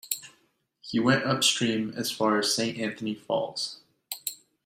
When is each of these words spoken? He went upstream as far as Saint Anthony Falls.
He 0.79 0.99
went 0.99 1.25
upstream 1.25 1.93
as 1.95 2.09
far 2.11 2.39
as 2.39 2.55
Saint 2.55 2.79
Anthony 2.79 3.13
Falls. 3.13 3.81